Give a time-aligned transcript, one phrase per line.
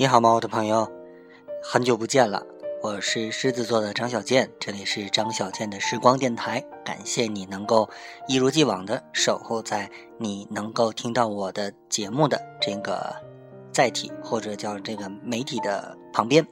[0.00, 0.90] 你好吗，我的朋友？
[1.62, 2.42] 很久不见了，
[2.82, 6.64] 我是狮子座的张小健，这里是张小健的时光电台。
[6.82, 7.86] 感谢你能够
[8.26, 13.14] 一如既往的守候在你能够听到我的节目的这个
[13.72, 16.48] 载体或者叫这个媒体的旁边。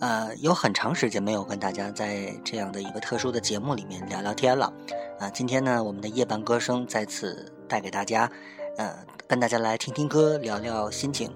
[0.00, 4.72] 呃，有很长时间没有跟大家在这样的一个特殊的节目里面聊聊天了。
[5.20, 8.28] 啊，今天呢，我们的夜半歌声再次带给大家，
[8.76, 11.32] 呃，跟大家来听听歌，聊聊心情。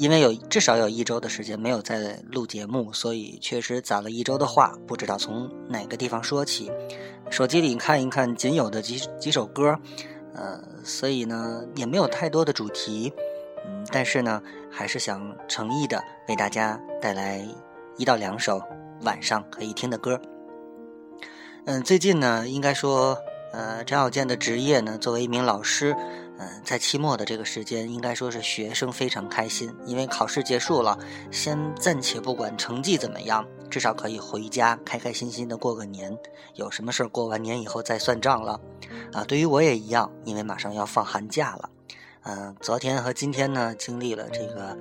[0.00, 6.72] 因为有至少有一周的时间没有在录节目，所以确实攒了一周的话，不知道从哪个地方说起。
[7.28, 9.78] 手机里看一看仅有的几几首歌，
[10.32, 13.12] 呃，所以呢也没有太多的主题，
[13.66, 17.46] 嗯，但是呢还是想诚意的为大家带来
[17.98, 18.58] 一到两首
[19.02, 20.18] 晚上可以听的歌。
[21.66, 23.18] 嗯，最近呢应该说，
[23.52, 25.94] 呃，张小健的职业呢作为一名老师。
[26.42, 30.98] 嗯，在期末的这个时间，应该说是学生非常开心，因为考试结束了，
[31.30, 36.16] 先暂且不管成绩怎么样，至少可以回家开开心心的过个年。
[36.54, 38.58] 有什么事儿过完年以后再算账了。
[39.12, 41.68] 啊，对于我也一样，因为马上要放寒假了。
[42.22, 44.78] 嗯，昨天和今天呢，经历了这个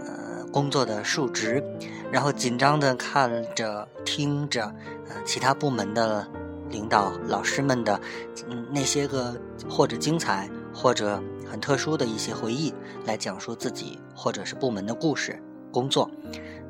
[0.00, 1.62] 呃工作的述职，
[2.10, 4.64] 然后紧张的看着听着，
[5.10, 6.26] 呃其他部门的
[6.70, 8.00] 领导老师们的
[8.48, 10.48] 嗯那些个或者精彩。
[10.74, 12.72] 或者很特殊的一些回忆
[13.04, 16.10] 来讲述自己或者是部门的故事、工作，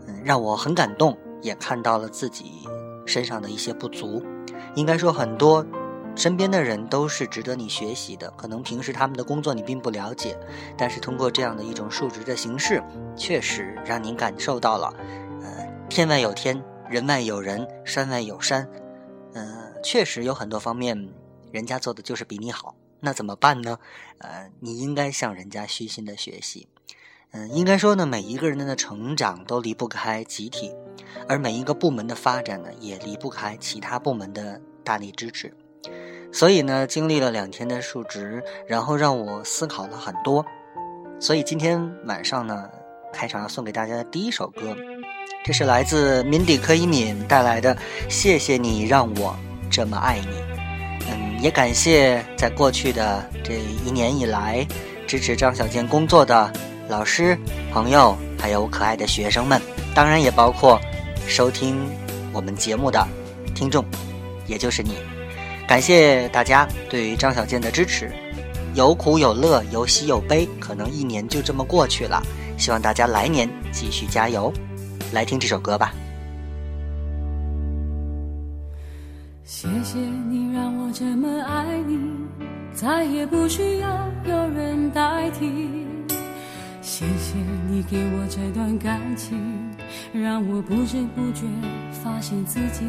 [0.06, 2.66] 嗯，让我很感动，也看到了自己
[3.06, 4.22] 身上的一些不足。
[4.74, 5.64] 应该说，很多
[6.14, 8.30] 身边的人都是值得你学习的。
[8.32, 10.38] 可能平时他们的工作你并不了解，
[10.76, 12.82] 但是通过这样的一种述职的形式，
[13.16, 14.92] 确实让您感受到了，
[15.42, 18.68] 呃，天外有天，人外有人，山外有山，
[19.34, 21.08] 嗯，确实有很多方面，
[21.50, 22.74] 人家做的就是比你好。
[23.04, 23.78] 那怎么办呢？
[24.18, 26.68] 呃，你应该向人家虚心的学习。
[27.32, 30.72] 嗯，应该说呢，每一个人的成长都离不开集体，
[31.28, 35.52] 而每一个部门的发展呢，也离不开其他部门的大力支持。
[36.32, 40.44] 所以呢，经历了两天的述职，然后让我思考了很多。
[41.18, 42.70] 所以今天晚上呢，
[43.12, 44.76] 开场要送给大家的第一首歌，
[45.44, 47.74] 这是来自敏迪柯以敏带来的
[48.08, 49.34] 《谢谢你让我
[49.70, 50.26] 这么爱你》。
[51.42, 53.54] 也感谢在过去的这
[53.84, 54.64] 一年以来
[55.08, 56.50] 支持张小健工作的
[56.88, 57.36] 老师、
[57.72, 59.60] 朋友，还有可爱的学生们，
[59.92, 60.80] 当然也包括
[61.26, 61.76] 收听
[62.32, 63.04] 我们节目的
[63.56, 63.84] 听众，
[64.46, 64.94] 也就是你。
[65.66, 68.12] 感谢大家对于张小健的支持，
[68.74, 72.22] 有苦有乐，有喜有悲，可能一年就这么过去了。
[72.56, 74.52] 希望大家来年继续加油，
[75.10, 75.92] 来听这首歌吧。
[80.92, 81.98] 这么爱你，
[82.74, 85.70] 再也不需要有人代替。
[86.82, 89.40] 谢谢你给我这段感情，
[90.12, 91.46] 让我不知不觉
[92.04, 92.84] 发现自己。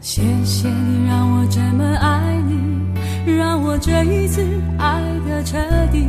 [0.00, 4.40] 谢谢你让我这么爱你，让我这一次
[4.78, 5.58] 爱的彻
[5.90, 6.06] 底。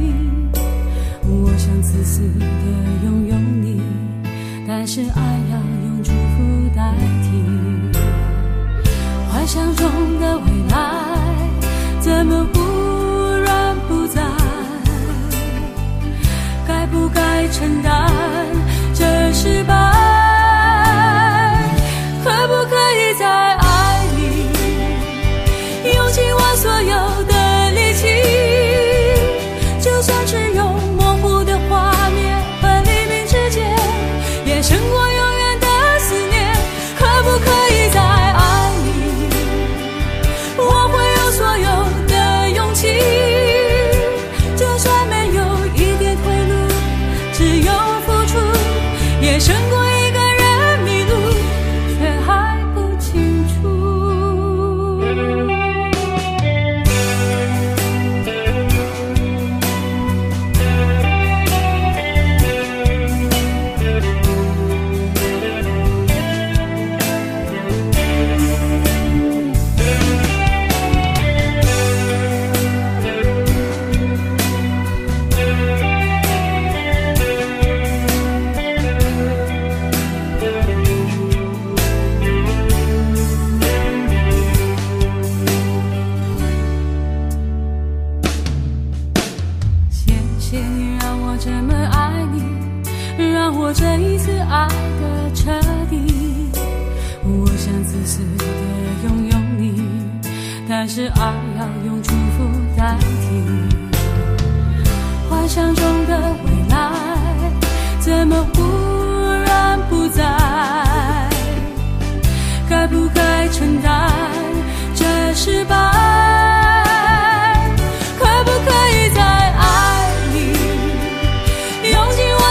[1.24, 2.46] 我想自私的
[3.04, 3.82] 拥有你，
[4.68, 7.61] 但是爱要用祝福代替。
[9.41, 10.78] 幻想中的未来，
[12.00, 12.59] 怎么忽
[13.44, 14.22] 然不在？
[16.68, 18.11] 该不该承担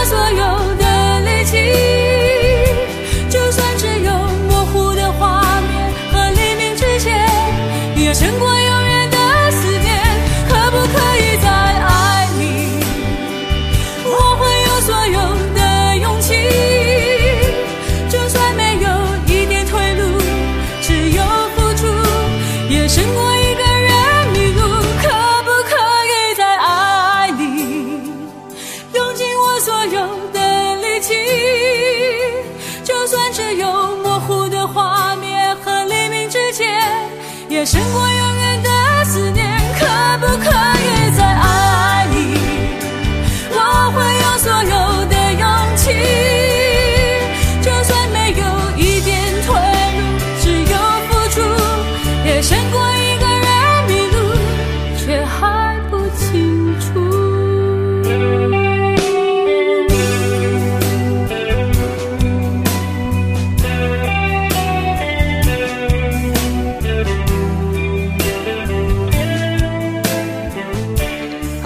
[0.05, 0.50] 所有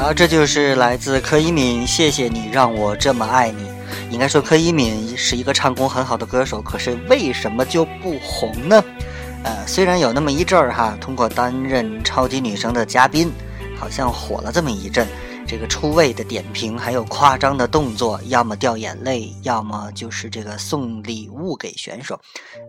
[0.06, 3.68] 好，这就是来自柯以敏，谢谢你让我这么爱你。
[4.12, 8.84] 应该说，柯以敏是一个唱功很好的歌手，可是为什么就不红呢？
[9.44, 13.32] 呃，虽然有那么一阵儿哈，通过担任超级女声的嘉宾，
[13.80, 15.08] 好像火了这么一阵。
[15.48, 22.20] 这个出位的点评，还有夸张的动作，要么掉眼泪，要么就是这个送礼物给选手。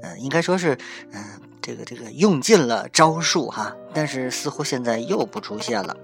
[0.03, 0.79] 呃，应该说是，
[1.13, 1.23] 嗯、
[1.67, 5.97] 这个这个用尽了招数哈，但是似乎现在又不出现了。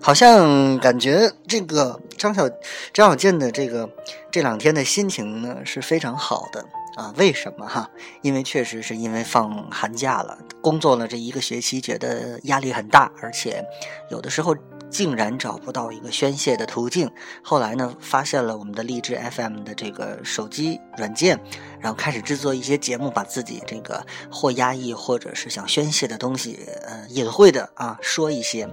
[0.00, 2.48] 好像感觉这个张小
[2.94, 3.90] 张小健的这个
[4.30, 7.12] 这两天的心情呢是非常好的啊？
[7.16, 7.90] 为什么哈？
[8.22, 13.64] 因为确实是因为放寒假了，工作了这一个学期，觉得压力很大，而且
[14.12, 14.54] 有的时候
[14.90, 17.10] 竟然找不到一个宣泄的途径。
[17.42, 21.38] 后来呢，发现了我们的荔枝 FM 的这个手机软件，
[21.80, 28.68] 然后开始制作一些节目，把自己这个或压抑或者是想宣泄的东西，呃，隐晦的啊说一些。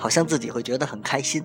[0.00, 1.44] 好像自己会觉得很开心，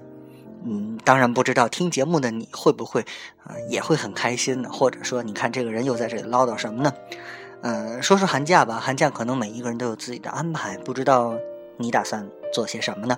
[0.63, 3.01] 嗯，当然不知道听节目的你会不会
[3.43, 4.69] 啊、呃、也会很开心呢？
[4.71, 6.93] 或者说，你看这个人又在这里唠叨什么呢？
[7.63, 11.35] 呃，说说寒假吧，寒假可能每一个人都有自己的安排，不知道
[11.77, 13.17] 你打算做些什么呢？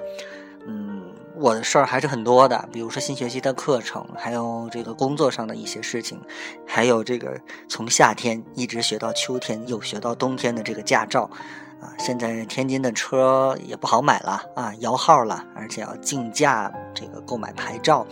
[1.38, 6.20] 我的事儿还是很多的，比如说新学期的课程，还有这个工作上的一些事情，
[6.66, 11.30] 还有这个从夏天一直学到秋天，又学到冬天的这个驾照。
[11.82, 18.08] 啊，现在天津的车也不好买了啊，摇号了，而且要竞价这个购买牌照，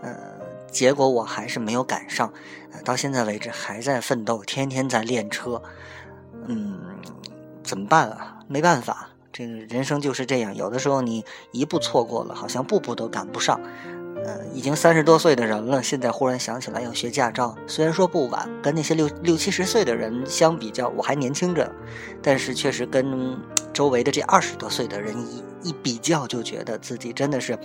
[0.00, 0.16] 呃，
[0.70, 2.32] 结果我还是没有赶上，
[2.84, 5.60] 到现在为止还在奋斗，天天在练车，
[6.46, 6.78] 嗯，
[7.64, 8.38] 怎么办啊？
[8.46, 13.60] 没办法，这个人生就是这样，有的时候你一步错过了，好像步步都赶不上。
[14.22, 21.72] 呃，已经三十多岁的人了，现在忽然想起来要学驾照，虽然说不晚，跟那些六六七十岁的人相比较，我还年轻着，
[22.22, 23.38] 但是确实跟
[23.72, 25.14] 周围的这二十多岁的人
[25.62, 27.58] 一一比较，就觉得自己真的是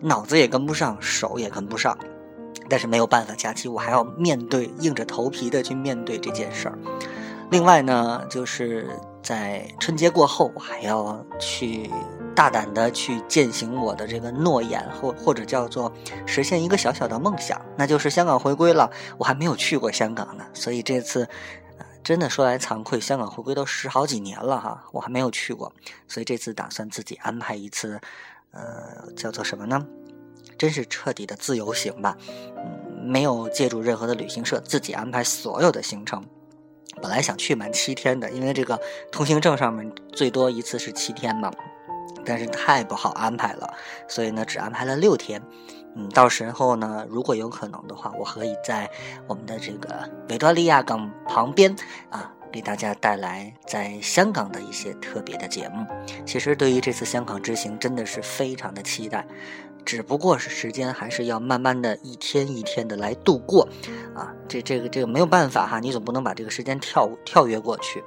[0.00, 1.98] 脑子也跟不上，手也跟不上。
[2.70, 6.78] 但是没有办法，假期我还要面对，硬着头皮的去面对这件事儿。
[7.52, 8.88] 另外呢，就是
[9.22, 11.88] 在春节过后，我还要去。
[12.34, 15.92] 大胆的去践行我的这个诺言，或或者叫做
[16.24, 18.90] 实现一个小小的梦想，那就是香港回归了。
[19.18, 21.28] 我还没有去过香港呢，所以这次，
[22.02, 25.70] 真的说来惭愧，香港回归都十好几年了哈，我还没有去过，
[26.08, 28.00] 所以这次打算自己安排一次，
[28.52, 29.86] 呃，叫做什么呢？
[30.56, 32.16] 真是彻底的自由行吧，
[32.56, 36.24] 嗯，没有借助任何的旅行社，自己安排所有的行程。
[37.00, 38.78] 本来想去满七天的，因为这个
[39.10, 41.50] 通行证上面最多一次是七天嘛。
[42.24, 43.74] 但是太不好安排了，
[44.06, 45.42] 所以呢，只安排了六天。
[45.96, 48.88] 嗯，到时候呢，如果有可能的话，我可以在
[49.26, 51.74] 我们的这个维多利亚港旁边
[52.10, 55.84] 啊，给大家带来在香港的一些特别的节目。
[56.24, 59.26] 其实对于这次香港之行，真的是非常的期待，
[59.84, 63.68] 只不过是时间还是要慢慢的一天一天的来度过
[64.14, 64.32] 啊。
[64.48, 68.02] 这这个这个没有办法哈，你总不能把这个时间跳跳跃过去。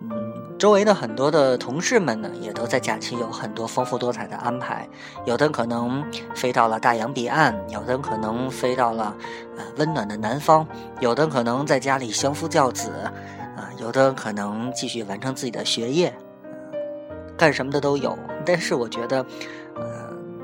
[0.00, 0.10] 嗯，
[0.56, 4.88] 周围的很多的同事们呢，也都在假期有很多丰富多彩的安排。
[5.24, 6.04] 有的可能
[6.36, 9.12] 飞到了大洋彼岸，有的可能飞到了
[9.56, 10.64] 呃温暖的南方，
[11.00, 12.90] 有的可能在家里相夫教子，
[13.56, 16.14] 啊、有的可能继续完成自己的学业，
[16.72, 16.78] 呃、
[17.36, 18.16] 干什么的都有。
[18.46, 19.26] 但是我觉得，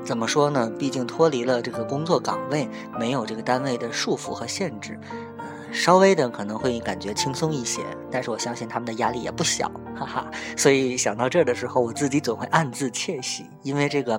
[0.05, 0.71] 怎么说呢？
[0.77, 2.69] 毕竟脱离了这个工作岗位，
[2.99, 4.99] 没有这个单位的束缚和限制，
[5.39, 7.81] 呃，稍微的可能会感觉轻松一些。
[8.11, 10.31] 但是我相信他们的压力也不小，哈哈。
[10.55, 14.15] 所以想到这儿的时候，我自己总会暗自窃喜，因为这个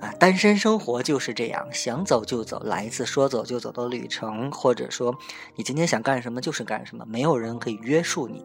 [0.00, 5.14] 啊，单身生活就是这样，想走就走，来一次说走就走的旅程，或者说
[5.54, 8.44] 你今天想干什么就是干什么，没有人可以约束你。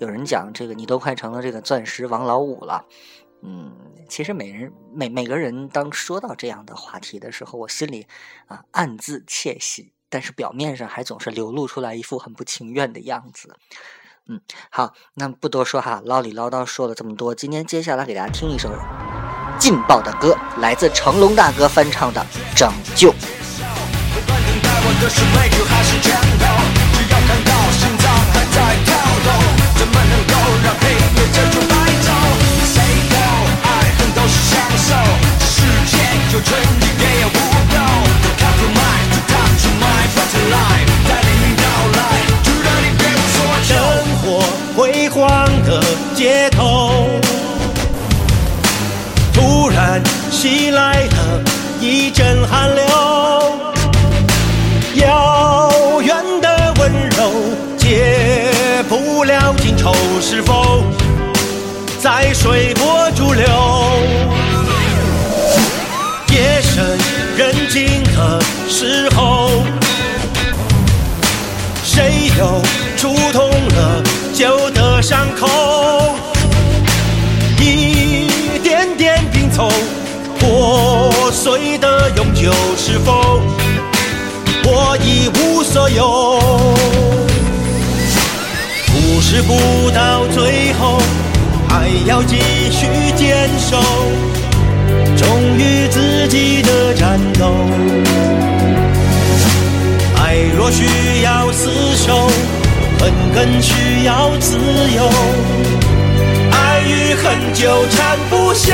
[0.00, 2.84] 有人讲这个，你都快成了这个钻石王老五了。
[3.44, 3.72] 嗯，
[4.12, 8.06] 其实每人每每个人当说到这样的话题的时候，我心里
[8.46, 13.56] 啊暗自窃喜，但是表面上还总是流露出来一副很不情愿的样子。
[14.28, 14.38] 嗯，
[14.68, 18.68] 好，那不多说哈，唠里唠叨说了这么多，今天接下来给大家听一首
[19.58, 22.20] 劲爆的歌，来自成龙大哥翻唱的
[22.54, 23.10] 《拯救》。
[43.64, 43.78] 生
[44.22, 44.42] 活
[44.76, 45.82] 辉煌的
[46.14, 47.08] 街头
[49.32, 51.40] 突然袭来了
[51.80, 52.84] 一阵寒流，
[54.96, 55.70] 遥
[56.02, 57.32] 远的温柔
[57.78, 58.52] 解
[58.88, 60.84] 不了今愁，是否
[62.00, 62.74] 在随
[81.42, 83.42] 碎的永久，是否
[84.64, 86.40] 我一无所有？
[88.86, 91.00] 故事不到最后，
[91.68, 92.36] 还要继
[92.70, 93.76] 续坚守，
[95.16, 97.52] 忠于自己的战斗。
[100.22, 102.30] 爱若需要厮守，
[103.00, 104.56] 恨更需要自
[104.94, 105.10] 由。
[106.52, 108.72] 爱与恨纠缠不休。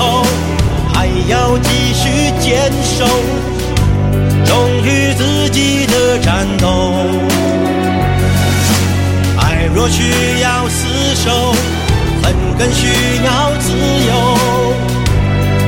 [0.00, 0.24] 后，
[0.94, 3.04] 还要继续坚守，
[4.46, 6.94] 忠于自己的战斗。
[9.38, 11.54] 爱若需要厮守，
[12.22, 12.86] 恨更需
[13.24, 13.72] 要自
[14.08, 14.12] 由，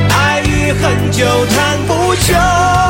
[0.09, 1.23] 爱与恨纠
[1.53, 2.82] 缠不休。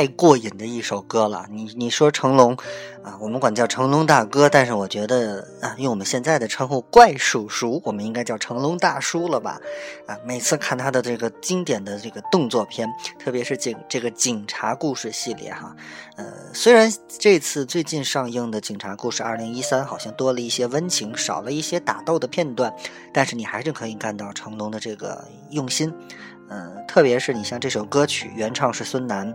[0.00, 1.44] 太过瘾的一首歌了。
[1.50, 2.56] 你你说成龙
[3.02, 9.60] 啊，我们管叫成龙大哥，但是我觉得啊，用我们现在的称呼怪叔叔，我们应该叫成龙大叔了吧？
[10.06, 12.88] 啊，每次看他的这个经典的这个动作片，
[13.18, 15.76] 特别是警这个警察故事系列哈，
[16.16, 22.72] 呃，虽然这次最近上映的《警察故事二零一三》好像多了一些温情，少了一些打斗的片段，
[23.12, 25.92] 但是你还是可以看到成龙的这个用心。
[26.52, 29.32] 嗯，特别是你像这首歌曲，原唱是孙楠，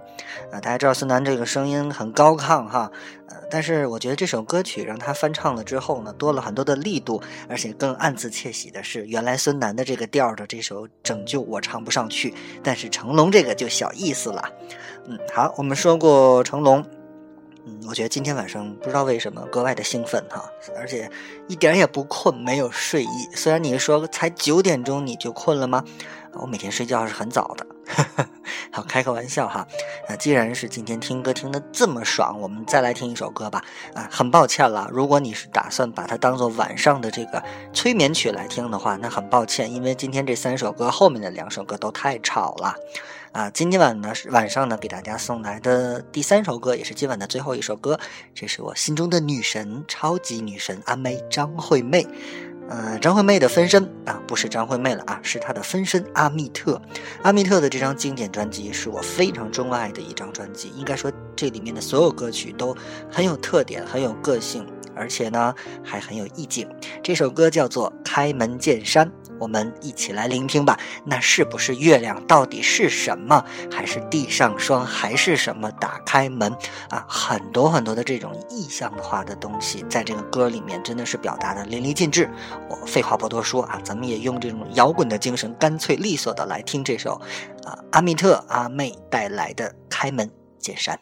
[0.51, 2.91] 呃，大家知道孙楠这个声音很高亢哈，
[3.29, 14.51] 呃，但是我觉得这首歌曲让他翻唱了之后呢，多了很多的力度，而且更暗自窃喜的是，原来孙楠的这个调的这首《拯救》我唱不上去，但是成龙这个就小意思了。
[15.07, 16.83] 嗯，好，我们说过成龙，
[17.65, 20.43] 嗯，我觉得今天晚上不知道为什么格外的兴奋哈，
[20.77, 21.09] 而且
[21.47, 23.29] 一点也不困，没有睡意。
[23.33, 25.81] 虽然你说才九点钟你就困了吗？
[26.41, 27.65] 我每天睡觉是很早的，
[28.71, 29.65] 好开个玩笑哈。
[30.07, 33.63] 那，既然是今天听歌听得这么爽，我们再来听一首歌吧。
[33.93, 42.75] 啊，很抱歉了，如果你是打算把它当做晚上的这个催眠曲来听的话，那很抱歉，因为今天这三首歌后面的两首歌都太吵了。
[43.31, 47.99] 啊，今天晚呢是晚上呢给大家送来的第三首歌，也是今晚的最后一首歌，
[48.33, 52.07] 这是我心中的女神，超级女神阿妹张惠妹。
[52.67, 56.81] 呃，张惠妹的分身啊，不是张惠妹了啊，是她的分身阿密特。
[57.21, 62.75] 阿密特的这张经典专辑是我非常钟爱的一张专辑，应该说这里面的所有歌曲都
[63.11, 65.53] 很有特点，很有个性，而且呢
[65.83, 66.67] 还很有意境。
[67.03, 69.07] 这首歌叫做《开门见山》。
[69.39, 70.79] 我们一起来聆听吧。
[71.03, 72.25] 那是不是月亮？
[72.27, 73.43] 到底是什么？
[73.71, 74.85] 还是地上霜？
[74.85, 75.71] 还是什么？
[75.71, 76.51] 打开门
[76.89, 77.05] 啊！
[77.07, 82.29] 很多很多的这种意象化的东西，在这个歌里面真的是表达的淋漓尽致。
[82.69, 87.21] 我废话不多说啊，咱们也用这种摇滚的精神，干脆利索的来听这首
[87.63, 90.95] 啊阿密特阿妹带来的《开门见山》。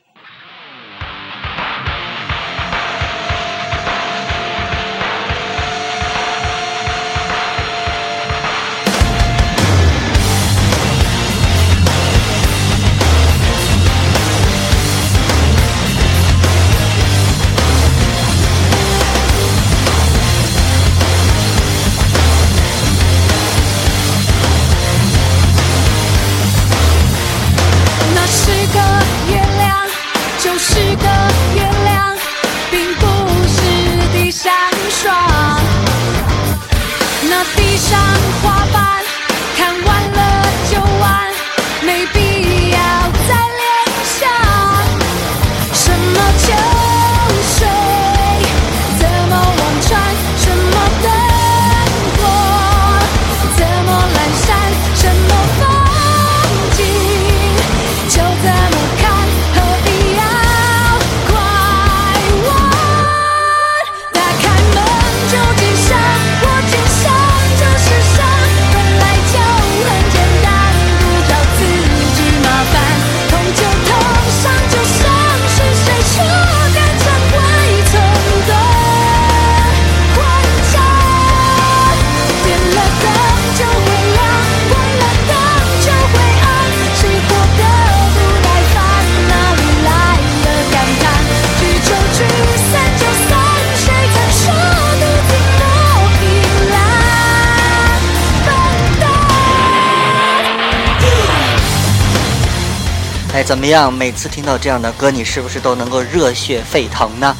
[103.43, 103.93] 怎么样？
[103.93, 107.35] 每次听到这样的歌，你是不是都能够热血沸腾呢？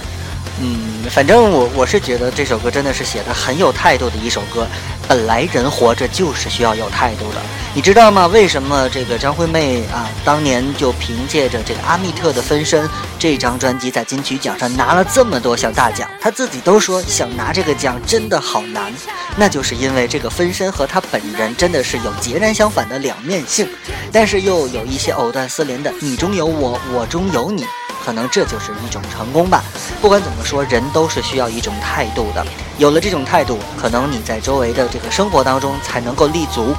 [0.60, 4.68] 嗯，反正我我是觉得这首歌真的是写的很有态度的一首歌。
[5.08, 7.42] 本来人活着就是需要有态度的，
[7.76, 8.26] 你知道吗？
[8.28, 12.90] 为什么这个张惠妹啊，当年就凭借着这个阿密特的分身
[13.20, 16.10] 这张专辑，在金曲奖上拿了这么多项大奖？
[16.22, 18.94] 她自己都说想拿这个奖真的好难，
[19.36, 23.68] 那就是因为这个分身和她本人真的是有截然相反的两面性，
[24.12, 27.66] 但是又有一些藕断丝连的你中有我，我中有你。
[28.04, 29.64] 可能这就是一种成功吧。
[30.02, 32.46] 不管怎么说，人都是需要一种态度的。
[32.78, 36.74] 有了这种态度，可能你在周围的这个生活当中才能够立足。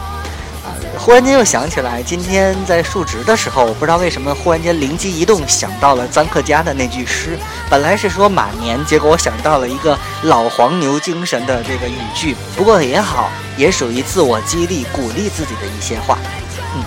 [0.65, 7.39] 啊，忽然间又想起来，今天在述职的时候，我不知道为什么忽然间灵机一动，想到了臧克家的那句诗。
[7.69, 12.35] 本来是说马年，结果我想到了一个老黄牛精神的这个语句。
[12.57, 16.19] 不过也好，也属于自我激励、鼓励自己的一些话。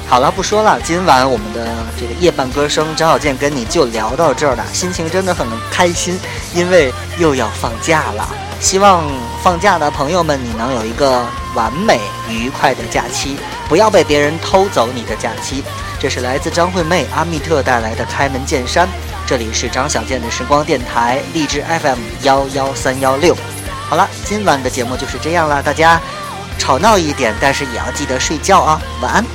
[0.09, 0.79] 好了，不说了。
[0.81, 1.67] 今晚我们的
[1.99, 6.17] 这个夜半歌声，张小健跟你就聊到这儿了，心情真的很开心，
[6.53, 8.25] 因为又要放假了。
[8.61, 9.03] 希望
[9.43, 15.61] 放假的朋友们，你能有一个完美愉快的假期，不要被别人偷走你的假期。
[15.99, 18.87] 这是来自张惠妹、阿密特带来的《开门见山》。
[19.25, 23.35] 这里是张小健的时光电台，励志 FM 幺幺三幺六。
[23.89, 25.99] 好了，今晚的节目就是这样了，大家
[26.57, 29.25] 吵闹一点，但是也要记得睡觉啊，晚安。